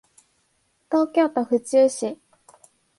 [0.89, 2.17] 東京都府中市